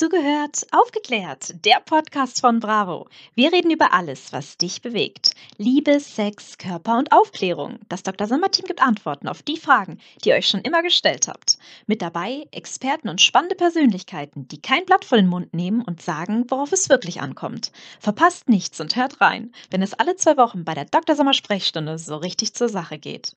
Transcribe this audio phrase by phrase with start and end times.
[0.00, 1.62] Zugehört, aufgeklärt.
[1.66, 3.06] Der Podcast von Bravo.
[3.34, 5.32] Wir reden über alles, was dich bewegt.
[5.58, 7.80] Liebe, Sex, Körper und Aufklärung.
[7.90, 8.26] Das Dr.
[8.26, 11.58] Sommer-Team gibt Antworten auf die Fragen, die ihr euch schon immer gestellt habt.
[11.86, 16.46] Mit dabei Experten und spannende Persönlichkeiten, die kein Blatt vor den Mund nehmen und sagen,
[16.48, 17.70] worauf es wirklich ankommt.
[17.98, 21.14] Verpasst nichts und hört rein, wenn es alle zwei Wochen bei der Dr.
[21.14, 23.36] Sommer Sprechstunde so richtig zur Sache geht.